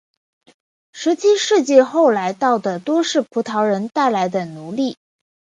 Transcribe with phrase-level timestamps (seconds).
[0.93, 4.97] 十七世纪后来到的多是葡萄牙人带来的奴隶。